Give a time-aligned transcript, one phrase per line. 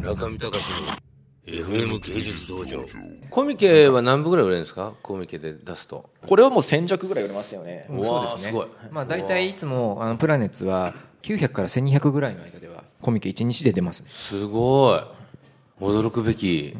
[0.00, 0.58] 中見隆
[1.46, 2.84] の FM 芸術道場。
[3.30, 4.92] コミケは何部ぐらい売れるんですか？
[5.02, 6.08] コミケで出すと。
[6.26, 7.86] これはもう1000着ぐらい売れますよね。
[7.90, 8.66] うわーすごい。
[8.90, 14.08] まあ大体いつもあのプラネッツは900から1200ぐらいの間ではコミケ1日で出ますね。
[14.10, 15.00] すごい。
[15.82, 16.76] 驚くべき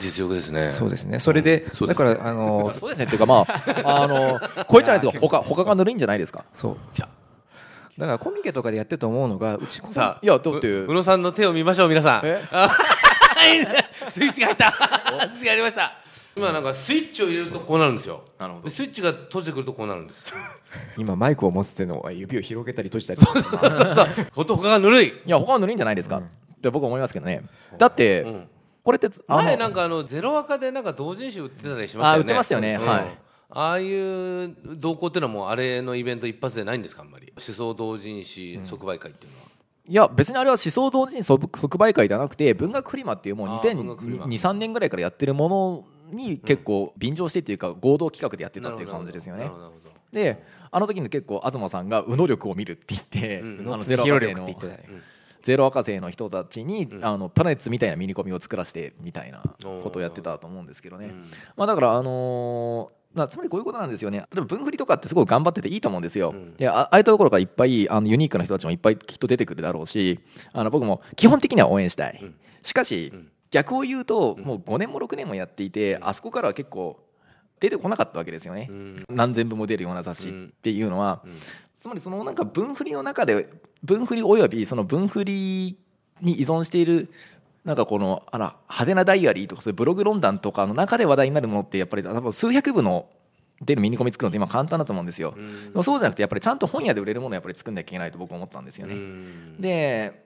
[0.00, 0.70] 実力ですね。
[0.72, 1.20] そうですね。
[1.20, 1.98] それでそうです。
[2.00, 3.04] だからあの そうですね。
[3.04, 3.44] っていうかま
[3.84, 6.44] ああの こいつじゃないですか他他がぬるいんじゃないですか？
[6.54, 6.76] そう
[7.98, 10.70] だからコミケとかでやってると思うのがうちさあいやだって。
[10.70, 12.20] う宇野さんの手を見ましょう皆さん。
[12.24, 12.40] え？
[12.52, 12.70] あ
[14.10, 14.70] スイッチが入った。
[14.70, 15.92] スイッチが入りました。
[16.36, 18.22] 今なんかスイッチを入れるとこうなるんですよ。
[18.38, 18.64] なるほど。
[18.64, 20.34] でスイッチが閉じてくるとこうなるんです。
[20.98, 23.20] 今マイクを持つっていうのは指を広げたり閉じたり。
[23.20, 25.06] してますほと他がぬるい。
[25.06, 26.22] いや他がぬるいんじゃないですか、っ
[26.60, 27.42] て僕は思いますけどね。
[27.78, 28.48] だって、ん。
[28.84, 32.14] これって前なんかあのゼロアカでなんか同人誌売ってたりしましたよね。
[32.14, 32.76] あ売ってましたよね。
[32.78, 32.86] そう。
[32.86, 37.32] はいああいう動向っていうのはもうあれのイベント一発でないんですかあんまり？
[37.36, 39.44] 思想同人誌即売会っていうのは、
[39.88, 44.26] いや別にあれは思想同人即即売会ではなくて文学フリマっていうもうあー文学フリマ。
[44.26, 49.44] 2023年ぐらいからやってるものに結構便乗してっていうか合同企画でやってたっていう感じですよね。
[49.44, 54.56] なるほどなるほどであの時に結構東さんが「右脳力を見る」って言って、うんあの宇ゼロ言って
[55.42, 57.04] ゼロ赤星の人たちに、ん。
[57.04, 61.30] あのプラネッツみたいなミニコミを作らせてみたいなことをやってたと思うんですけどね、うん。
[61.56, 64.18] まあ、だから、あのーまあつまりこういうことなんですよね。
[64.18, 66.54] 例えば文振りとかってすごい頑張ってていいと思うんですよ、ん。
[66.54, 70.20] であああいうところからいっぱいあのユニークな人たちもいっぱいきっと出てくるだろうし
[70.52, 72.22] あの僕も基本的には応援したい、
[72.62, 73.28] しかし、ん。
[73.50, 77.00] 逆を言うともう5年も6年もやっていて、あそこからは結構
[77.58, 79.04] 出てこなかったわけですよね、ん。
[79.08, 81.30] 何千部も出るような雑誌っていうのは、ん。
[81.80, 83.48] つまりそのなんか文振りの中で
[83.82, 85.78] 文振りおよびその文振り
[86.20, 87.10] に依存している
[87.66, 93.08] なんかこのあら派手なダイアリーとかそういうブログ論壇とかの中で話題になるものってやっぱり多分数百部の
[93.60, 99.60] 出るミニコミ作るのって今簡単だと思うんですよ、でもそうじゃなくてやっぱりちゃんと本屋で売れるものをやっぱり作んなきゃいけないと僕は思ったんですよね、うん。
[99.60, 100.25] で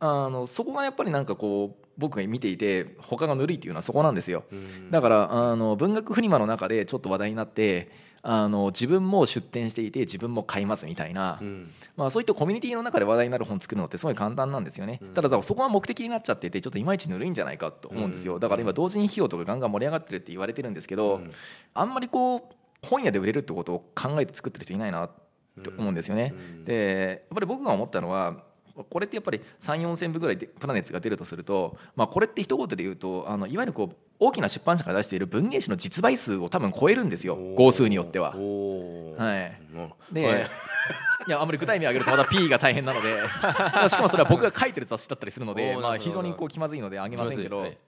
[0.00, 4.44] あのそこがやっぱりなんかこう僕が見ていて他がぬるいっていうのはそこなんですよ、
[4.90, 7.90] だからあの文学フリマの中でちょっと話題になって
[8.26, 11.70] あの自分も出展していて自分も買いますみたいな、うん。
[11.94, 21.20] まあ、そういったコミュニティの中で話題になる本作るのってすごい簡単なんですよね、ただだからそこが目的になっちゃっててちょっといまいちぬるいんじゃないかと思うんですよ、だから今同人費用とかガンガン盛り上がってるって言われてるんですけど、
[21.74, 22.42] あんまりこう
[22.82, 25.08] 本屋で売れるってことを考えて作ってる人いないな
[25.62, 28.42] と思うんですよね、でやっぱり僕が思ったのは
[28.82, 37.36] これってやっぱり3 4千部ぐらいでプラネッツが出るとすると、まあ、これって一言で言うとあのいわゆるこう大きな出版社が出している文芸誌の実売数を多分超えるんですよ。
[37.56, 38.30] 号数によっては。
[38.30, 38.38] はい。
[38.38, 39.92] うん。
[40.12, 40.42] で、は い
[41.28, 43.08] い、やあんまり具体名挙げるとまた P が大変なので。
[43.88, 47.78] しかもそれは僕が書いてる雑誌だったりするのでまあ、非常にこう気まずいので挙げませんけど、はい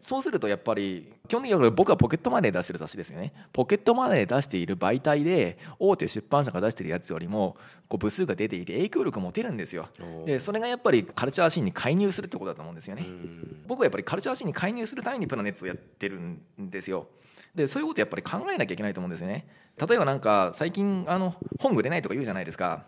[0.00, 3.32] そうするとやっぱり基本的には僕はポケットマネー出してる雑誌ですよね。
[3.52, 7.56] ポケットマネー出している媒体で大手出版社が出してるやつよりも
[7.88, 9.88] こう部数が出ていて影響力を持てるんですよ。
[10.24, 13.04] でそれがやっぱりカルチャーシーンに介入するってことだと思うんですよね。
[13.06, 13.64] うん。
[13.66, 17.08] 僕はやっぱりカルチャーシーンに介入するためにプラネッツをやってるんですよ。
[17.54, 19.48] でそういうことやっぱり考えなきゃいけないと思うんですよね。
[19.78, 22.84] 例えばなんか最近あの本売れないとか言うじゃないですか。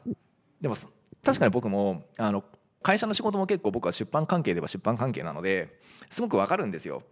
[0.60, 0.76] でも
[1.22, 2.44] 確かに僕もあの
[2.82, 5.76] 会社の仕事も結構僕は出版関係では出版関係なので
[6.10, 7.02] すごくわかるんですよ。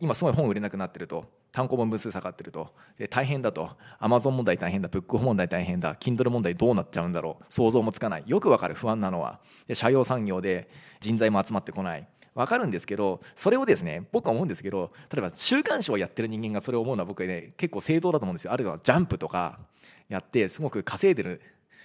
[0.00, 2.74] 今すごい本売れなくなってると単行本部数下がってると。
[2.98, 3.70] で大変だと。
[4.00, 7.44] アマゾン問題大変だブックオフ問題大変だ Kindle 問題どうなっちゃうんだろう。
[7.48, 8.24] 想像もつかない。
[8.26, 9.40] よくわかる不安なのは。
[9.66, 10.68] で社用産業で
[11.00, 12.06] 人材も集まってこない。
[12.34, 18.52] わかるんですけどそれをですね僕は思うんですけど例えば週刊誌をやってる人間がそれを思うのは僕はね結構正当だと思うんですよ。
[18.52, 19.60] あるいはジャンプとか
[20.08, 21.40] やってすごく稼いでる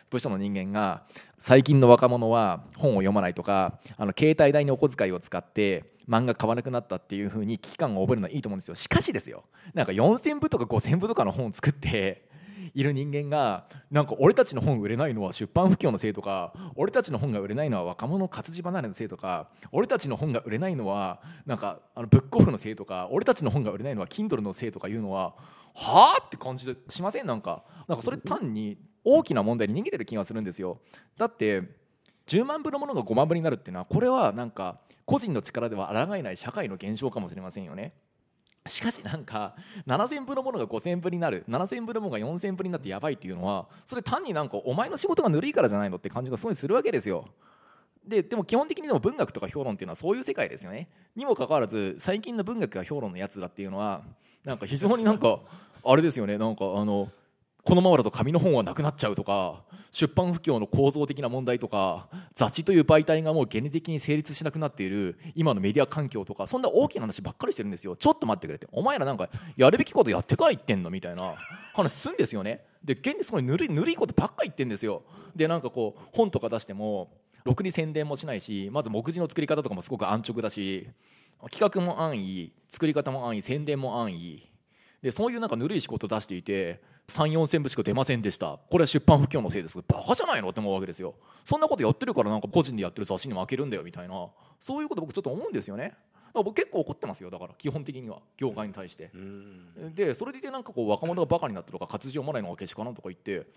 [0.09, 1.03] 部署の人間が
[1.39, 8.75] 最近の若者は本を読まないとかあの携帯代にお小遣いを使って漫画買わなくなったっていうふうに危機感を覚えるのはいいと思うんですよ。
[8.75, 9.43] しかしですよ。
[9.73, 12.27] なんか4000部とか5000部とかの本を作って
[12.73, 25.35] いる人間がなんか俺たちの本売れないのは出版不況のせいとか俺たちの本が売れないのは若者活字離れのせいとか俺たちの本が売れないのはなんかあのブックオフのせいとか俺たちの本が売れないのは Kindle のせいとかいうのは
[25.75, 27.27] はあって感じしません？
[27.27, 27.63] なんか。
[27.87, 30.79] なんかそれ単に大きな問題に逃げてる気がするんですよ。
[31.17, 31.63] だって
[32.27, 37.93] 10万部のものが5万部になるっていうのはこれはなんか個人の力では抗えない社会の現象かもしれませんよね。
[38.67, 39.55] しかしなんか
[39.87, 47.25] 7000部のものが5000部になる7000部のものが4000部になってやばいっていうのはそれ単になんかお前の仕事がぬるいからじゃないのって感じがすごいするわけですよ。
[48.05, 50.89] ででも基本的にでも文学とか評論っていうのはそういう世界ですよね。
[51.15, 54.03] にもかかわらず最近の文学や評論のやつらっていうのは
[54.43, 55.39] なんか非常になんか
[55.83, 56.37] あれですよね。
[56.37, 57.09] なんかあの
[57.69, 59.61] このままだと紙の本はなくなっちゃうとか
[59.91, 67.95] 出版不況の構造的な問題とか雑誌という媒体がもう原理的に成立しなくなっている今のメディア環境とかそんな大きな話ばっかりしてるんですよ。
[67.95, 68.67] ちょっと待ってくれって。
[68.71, 71.35] お前らなんかやるべきことやってかいってんのみたいな
[71.75, 72.65] 話すんですよね。
[72.83, 75.03] で現にすごいぬるいぬるいことばっか言ってんですよ。
[75.35, 77.11] でなんかこう本とか出しても
[77.43, 80.87] ろくに宣伝もしないしまず目次の作り方とかもすごく安直だし
[81.51, 84.49] 企画も安易作り方も安易宣伝も安易。
[85.03, 88.59] でそういうなんかぬるい仕事を出していて34千部しか出ませんでした。
[88.69, 89.77] これは出版不況のせいです。
[89.87, 91.15] バカじゃないのって思うわけですよ。
[91.43, 94.27] そんなことやってるからなんか個人でやってる雑誌に負けるんだよみたいな。
[94.59, 95.83] そういうこと僕ちょっと思うんですよね。
[95.83, 95.95] だか
[96.35, 97.29] ら僕結構怒ってますよ。
[97.29, 98.19] だから基本的には。
[98.37, 99.11] 業界に対して。
[99.13, 99.95] うん。
[99.95, 103.47] でそれでいてなんかこう若者がバカになってるとか活字読まないのがけしかなとか言って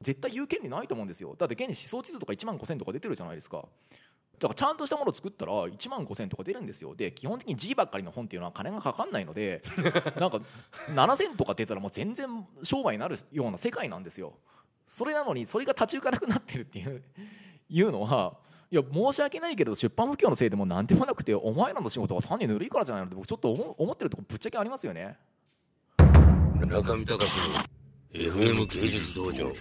[0.00, 1.34] 絶対言う権利ないと思うんですよ。
[1.38, 3.64] だって現に思想地図とか1万5000とか出てるじゃないですか
[4.42, 6.96] だからちゃんとしたものを作ったら1万5千とか出るんですよ。
[6.96, 9.62] で基本的に G ばっかりの本っていうのは金がかかんないので
[10.18, 10.40] なんか
[10.88, 14.34] 7000とか出たらもう全然商売になるような世界なんですよ。
[14.88, 17.04] それなのにそれが立ち行かなくなってるっていう
[17.70, 18.36] いうのは
[18.72, 25.18] いや申し訳ないけど出版不況のせいでも何でもなくてお前らの仕事は単にぬるいからじゃないのって僕ちょっと思思ってるとこぶっちゃけありますよね。
[26.66, 27.54] 中見隆の
[28.12, 29.52] FM 芸術道場。